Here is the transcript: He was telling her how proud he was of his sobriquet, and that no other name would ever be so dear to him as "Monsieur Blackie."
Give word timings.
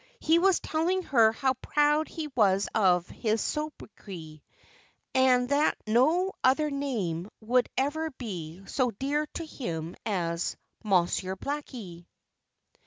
He 0.19 0.39
was 0.39 0.59
telling 0.59 1.03
her 1.03 1.31
how 1.31 1.53
proud 1.53 2.07
he 2.07 2.27
was 2.35 2.67
of 2.73 3.07
his 3.07 3.39
sobriquet, 3.39 4.41
and 5.13 5.49
that 5.49 5.77
no 5.85 6.33
other 6.43 6.71
name 6.71 7.29
would 7.39 7.69
ever 7.77 8.09
be 8.09 8.63
so 8.65 8.89
dear 8.89 9.27
to 9.35 9.45
him 9.45 9.95
as 10.03 10.57
"Monsieur 10.83 11.35
Blackie." 11.35 12.07